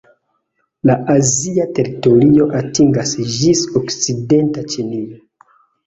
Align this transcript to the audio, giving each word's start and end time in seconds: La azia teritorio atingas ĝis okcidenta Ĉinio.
La 0.89 0.95
azia 1.15 1.67
teritorio 1.81 2.49
atingas 2.63 3.15
ĝis 3.39 3.65
okcidenta 3.85 4.69
Ĉinio. 4.77 5.25